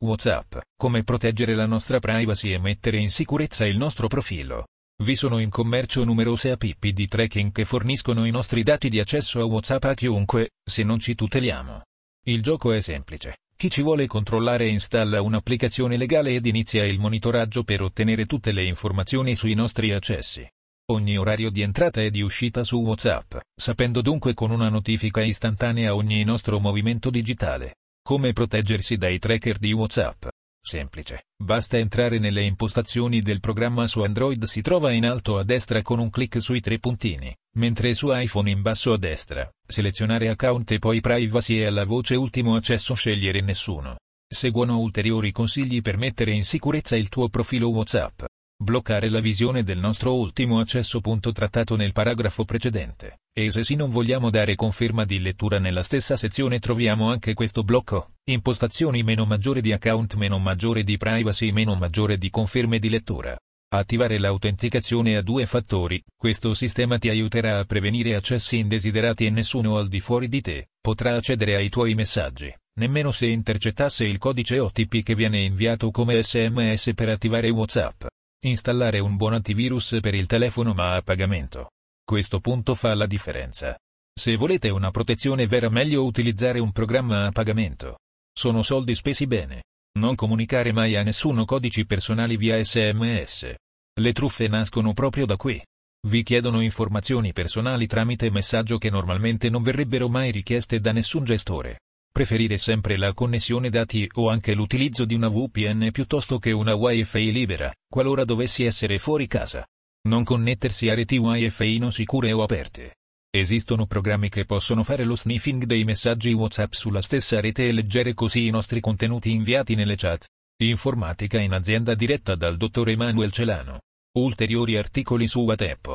WhatsApp, 0.00 0.58
come 0.76 1.02
proteggere 1.02 1.56
la 1.56 1.66
nostra 1.66 1.98
privacy 1.98 2.52
e 2.52 2.58
mettere 2.58 2.98
in 2.98 3.10
sicurezza 3.10 3.66
il 3.66 3.76
nostro 3.76 4.06
profilo. 4.06 4.66
Vi 5.02 5.16
sono 5.16 5.40
in 5.40 5.50
commercio 5.50 6.04
numerose 6.04 6.52
app 6.52 6.62
di 6.62 7.08
tracking 7.08 7.50
che 7.50 7.64
forniscono 7.64 8.24
i 8.24 8.30
nostri 8.30 8.62
dati 8.62 8.88
di 8.88 9.00
accesso 9.00 9.40
a 9.40 9.44
WhatsApp 9.44 9.84
a 9.84 9.94
chiunque, 9.94 10.50
se 10.64 10.84
non 10.84 11.00
ci 11.00 11.16
tuteliamo. 11.16 11.82
Il 12.26 12.42
gioco 12.42 12.70
è 12.70 12.80
semplice. 12.80 13.38
Chi 13.56 13.68
ci 13.70 13.82
vuole 13.82 14.06
controllare 14.06 14.68
installa 14.68 15.20
un'applicazione 15.20 15.96
legale 15.96 16.32
ed 16.32 16.46
inizia 16.46 16.84
il 16.84 17.00
monitoraggio 17.00 17.64
per 17.64 17.82
ottenere 17.82 18.26
tutte 18.26 18.52
le 18.52 18.62
informazioni 18.62 19.34
sui 19.34 19.54
nostri 19.54 19.90
accessi. 19.90 20.48
Ogni 20.92 21.18
orario 21.18 21.50
di 21.50 21.62
entrata 21.62 22.00
e 22.00 22.12
di 22.12 22.20
uscita 22.20 22.62
su 22.62 22.80
WhatsApp, 22.82 23.34
sapendo 23.52 24.00
dunque 24.00 24.32
con 24.32 24.52
una 24.52 24.68
notifica 24.68 25.22
istantanea 25.22 25.96
ogni 25.96 26.22
nostro 26.22 26.60
movimento 26.60 27.10
digitale. 27.10 27.74
Come 28.08 28.32
proteggersi 28.32 28.96
dai 28.96 29.18
tracker 29.18 29.58
di 29.58 29.70
WhatsApp? 29.72 30.28
Semplice. 30.58 31.24
Basta 31.36 31.76
entrare 31.76 32.18
nelle 32.18 32.40
impostazioni 32.40 33.20
del 33.20 33.38
programma 33.38 33.86
su 33.86 34.00
Android 34.00 34.42
si 34.44 34.62
trova 34.62 34.92
in 34.92 35.04
alto 35.04 35.36
a 35.36 35.44
destra 35.44 35.82
con 35.82 35.98
un 35.98 36.08
clic 36.08 36.40
sui 36.40 36.60
tre 36.60 36.78
puntini, 36.78 37.30
mentre 37.56 37.92
su 37.92 38.08
iPhone 38.10 38.48
in 38.48 38.62
basso 38.62 38.94
a 38.94 38.96
destra, 38.96 39.46
selezionare 39.62 40.30
account 40.30 40.70
e 40.70 40.78
poi 40.78 41.02
privacy 41.02 41.58
e 41.58 41.66
alla 41.66 41.84
voce 41.84 42.14
ultimo 42.14 42.56
accesso 42.56 42.94
scegliere 42.94 43.42
nessuno. 43.42 43.98
Seguono 44.26 44.78
ulteriori 44.78 45.30
consigli 45.30 45.82
per 45.82 45.98
mettere 45.98 46.30
in 46.30 46.44
sicurezza 46.44 46.96
il 46.96 47.10
tuo 47.10 47.28
profilo 47.28 47.68
WhatsApp. 47.68 48.22
Bloccare 48.60 49.08
la 49.08 49.20
visione 49.20 49.62
del 49.62 49.78
nostro 49.78 50.16
ultimo 50.16 50.58
accesso 50.58 51.00
punto 51.00 51.30
trattato 51.30 51.76
nel 51.76 51.92
paragrafo 51.92 52.44
precedente. 52.44 53.20
E 53.32 53.52
se 53.52 53.62
sì 53.62 53.76
non 53.76 53.88
vogliamo 53.88 54.30
dare 54.30 54.56
conferma 54.56 55.04
di 55.04 55.20
lettura 55.20 55.60
nella 55.60 55.84
stessa 55.84 56.16
sezione 56.16 56.58
troviamo 56.58 57.08
anche 57.08 57.34
questo 57.34 57.62
blocco. 57.62 58.14
Impostazioni 58.24 59.04
meno 59.04 59.26
maggiore 59.26 59.60
di 59.60 59.72
account 59.72 60.16
meno 60.16 60.40
maggiore 60.40 60.82
di 60.82 60.96
privacy 60.96 61.52
meno 61.52 61.76
maggiore 61.76 62.18
di 62.18 62.30
conferme 62.30 62.80
di 62.80 62.88
lettura. 62.88 63.38
Attivare 63.70 64.18
l'autenticazione 64.18 65.16
a 65.16 65.22
due 65.22 65.46
fattori, 65.46 66.02
questo 66.16 66.52
sistema 66.52 66.98
ti 66.98 67.08
aiuterà 67.08 67.60
a 67.60 67.64
prevenire 67.64 68.16
accessi 68.16 68.58
indesiderati 68.58 69.24
e 69.24 69.30
nessuno 69.30 69.76
al 69.76 69.86
di 69.86 70.00
fuori 70.00 70.26
di 70.26 70.40
te 70.40 70.70
potrà 70.80 71.14
accedere 71.14 71.54
ai 71.54 71.68
tuoi 71.68 71.94
messaggi, 71.94 72.52
nemmeno 72.80 73.12
se 73.12 73.26
intercettasse 73.26 74.04
il 74.04 74.18
codice 74.18 74.58
OTP 74.58 75.04
che 75.04 75.14
viene 75.14 75.38
inviato 75.42 75.92
come 75.92 76.20
SMS 76.20 76.90
per 76.94 77.08
attivare 77.08 77.50
WhatsApp. 77.50 78.06
Installare 78.40 79.00
un 79.00 79.16
buon 79.16 79.32
antivirus 79.32 79.98
per 80.00 80.14
il 80.14 80.26
telefono 80.26 80.72
ma 80.72 80.94
a 80.94 81.02
pagamento. 81.02 81.70
Questo 82.04 82.38
punto 82.38 82.76
fa 82.76 82.94
la 82.94 83.06
differenza. 83.06 83.76
Se 84.14 84.36
volete 84.36 84.68
una 84.68 84.92
protezione 84.92 85.48
vera 85.48 85.68
meglio 85.68 86.04
utilizzare 86.04 86.60
un 86.60 86.70
programma 86.70 87.26
a 87.26 87.32
pagamento. 87.32 87.98
Sono 88.32 88.62
soldi 88.62 88.94
spesi 88.94 89.26
bene. 89.26 89.64
Non 89.98 90.14
comunicare 90.14 90.70
mai 90.70 90.94
a 90.94 91.02
nessuno 91.02 91.44
codici 91.44 91.84
personali 91.84 92.36
via 92.36 92.62
SMS. 92.62 93.54
Le 94.00 94.12
truffe 94.12 94.46
nascono 94.46 94.92
proprio 94.92 95.26
da 95.26 95.34
qui. 95.36 95.60
Vi 96.06 96.22
chiedono 96.22 96.60
informazioni 96.60 97.32
personali 97.32 97.88
tramite 97.88 98.30
messaggio 98.30 98.78
che 98.78 98.88
normalmente 98.88 99.50
non 99.50 99.64
verrebbero 99.64 100.08
mai 100.08 100.30
richieste 100.30 100.78
da 100.78 100.92
nessun 100.92 101.24
gestore. 101.24 101.78
Preferire 102.10 102.58
sempre 102.58 102.96
la 102.96 103.12
connessione 103.12 103.70
dati 103.70 104.08
o 104.14 104.28
anche 104.28 104.54
l'utilizzo 104.54 105.04
di 105.04 105.14
una 105.14 105.28
VPN 105.28 105.90
piuttosto 105.92 106.38
che 106.38 106.50
una 106.50 106.74
Wi-Fi 106.74 107.32
libera, 107.32 107.72
qualora 107.88 108.24
dovessi 108.24 108.64
essere 108.64 108.98
fuori 108.98 109.26
casa. 109.26 109.66
Non 110.08 110.24
connettersi 110.24 110.88
a 110.88 110.94
reti 110.94 111.16
Wi-Fi 111.16 111.78
non 111.78 111.92
sicure 111.92 112.32
o 112.32 112.42
aperte. 112.42 112.94
Esistono 113.30 113.86
programmi 113.86 114.30
che 114.30 114.46
possono 114.46 114.82
fare 114.82 115.04
lo 115.04 115.14
sniffing 115.14 115.64
dei 115.64 115.84
messaggi 115.84 116.32
WhatsApp 116.32 116.72
sulla 116.72 117.02
stessa 117.02 117.40
rete 117.40 117.68
e 117.68 117.72
leggere 117.72 118.14
così 118.14 118.46
i 118.46 118.50
nostri 118.50 118.80
contenuti 118.80 119.30
inviati 119.32 119.74
nelle 119.74 119.96
chat. 119.96 120.26
Informatica 120.60 121.38
in 121.38 121.52
azienda 121.52 121.94
diretta 121.94 122.34
dal 122.34 122.56
dottor 122.56 122.88
Emanuel 122.88 123.30
Celano. 123.30 123.80
Ulteriori 124.16 124.76
articoli 124.76 125.26
su 125.26 125.42
WhatsApp. 125.42 125.86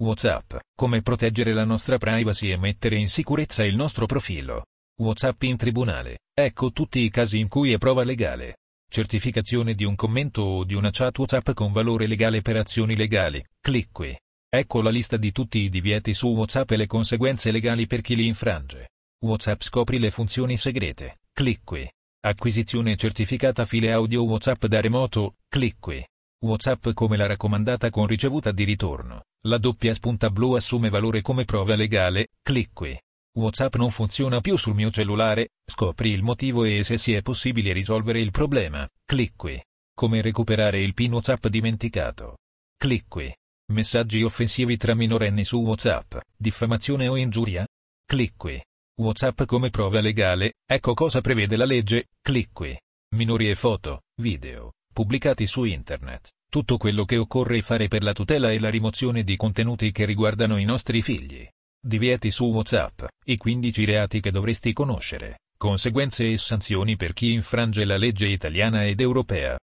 WhatsApp, 0.00 0.54
come 0.74 1.02
proteggere 1.02 1.52
la 1.52 1.64
nostra 1.64 1.98
privacy 1.98 2.50
e 2.50 2.56
mettere 2.56 2.96
in 2.96 3.08
sicurezza 3.08 3.64
il 3.64 3.76
nostro 3.76 4.06
profilo. 4.06 4.64
WhatsApp 5.00 5.44
in 5.44 5.56
tribunale. 5.56 6.18
Ecco 6.34 6.72
tutti 6.72 6.98
i 6.98 7.08
casi 7.08 7.38
in 7.38 7.46
cui 7.46 7.72
è 7.72 7.78
prova 7.78 8.02
legale. 8.02 8.56
Certificazione 8.90 9.74
di 9.74 9.84
un 9.84 9.94
commento 9.94 10.42
o 10.42 10.64
di 10.64 10.74
una 10.74 10.90
chat 10.90 11.16
WhatsApp 11.16 11.52
con 11.52 11.70
valore 11.70 12.08
legale 12.08 12.42
per 12.42 12.56
azioni 12.56 12.96
legali. 12.96 13.40
Clic 13.60 13.90
qui. 13.92 14.18
Ecco 14.48 14.82
la 14.82 14.90
lista 14.90 15.16
di 15.16 15.30
tutti 15.30 15.58
i 15.58 15.68
divieti 15.68 16.14
su 16.14 16.28
WhatsApp 16.30 16.72
e 16.72 16.76
le 16.76 16.86
conseguenze 16.88 17.52
legali 17.52 17.86
per 17.86 18.00
chi 18.00 18.16
li 18.16 18.26
infrange. 18.26 18.88
WhatsApp 19.24 19.60
scopri 19.60 20.00
le 20.00 20.10
funzioni 20.10 20.56
segrete. 20.56 21.18
Clic 21.32 21.60
qui. 21.62 21.88
Acquisizione 22.24 22.96
certificata 22.96 23.66
file 23.66 23.92
audio 23.92 24.24
WhatsApp 24.24 24.64
da 24.66 24.80
remoto. 24.80 25.36
Clic 25.48 25.76
qui. 25.78 26.04
WhatsApp 26.44 26.88
come 26.90 27.16
la 27.16 27.26
raccomandata 27.26 27.88
con 27.90 28.08
ricevuta 28.08 28.50
di 28.50 28.64
ritorno. 28.64 29.26
La 29.46 29.58
doppia 29.58 29.94
spunta 29.94 30.28
blu 30.28 30.54
assume 30.54 30.88
valore 30.88 31.20
come 31.20 31.44
prova 31.44 31.76
legale. 31.76 32.30
Clic 32.42 32.70
qui. 32.72 32.98
WhatsApp 33.36 33.76
non 33.76 33.90
funziona 33.90 34.40
più 34.40 34.56
sul 34.56 34.74
mio 34.74 34.90
cellulare, 34.90 35.50
scopri 35.64 36.10
il 36.10 36.22
motivo 36.22 36.64
e 36.64 36.82
se 36.82 36.98
sia 36.98 37.22
possibile 37.22 37.72
risolvere 37.72 38.20
il 38.20 38.30
problema. 38.30 38.88
Clic 39.04 39.34
qui. 39.36 39.62
Come 39.94 40.20
recuperare 40.20 40.80
il 40.80 40.94
PIN 40.94 41.12
WhatsApp 41.12 41.46
dimenticato. 41.46 42.38
Clic 42.76 43.04
qui. 43.08 43.34
Messaggi 43.72 44.22
offensivi 44.22 44.76
tra 44.76 44.94
minorenni 44.94 45.44
su 45.44 45.60
WhatsApp, 45.60 46.16
diffamazione 46.36 47.06
o 47.06 47.16
ingiuria? 47.16 47.66
Clic 48.06 48.32
qui. 48.36 48.62
WhatsApp 49.00 49.42
come 49.42 49.70
prova 49.70 50.00
legale, 50.00 50.54
ecco 50.66 50.94
cosa 50.94 51.20
prevede 51.20 51.56
la 51.56 51.66
legge, 51.66 52.06
clic 52.20 52.48
qui. 52.52 52.76
Minori 53.14 53.50
e 53.50 53.54
foto, 53.54 54.02
video, 54.20 54.72
pubblicati 54.92 55.46
su 55.46 55.64
internet. 55.64 56.30
Tutto 56.50 56.78
quello 56.78 57.04
che 57.04 57.18
occorre 57.18 57.60
fare 57.60 57.88
per 57.88 58.02
la 58.02 58.12
tutela 58.12 58.50
e 58.50 58.58
la 58.58 58.70
rimozione 58.70 59.22
di 59.22 59.36
contenuti 59.36 59.92
che 59.92 60.06
riguardano 60.06 60.56
i 60.56 60.64
nostri 60.64 61.02
figli. 61.02 61.46
Divieti 61.88 62.30
su 62.30 62.44
WhatsApp, 62.44 63.02
i 63.24 63.38
15 63.38 63.86
reati 63.86 64.20
che 64.20 64.30
dovresti 64.30 64.74
conoscere, 64.74 65.38
conseguenze 65.56 66.30
e 66.30 66.36
sanzioni 66.36 66.96
per 66.96 67.14
chi 67.14 67.32
infrange 67.32 67.86
la 67.86 67.96
legge 67.96 68.26
italiana 68.26 68.84
ed 68.84 69.00
europea. 69.00 69.56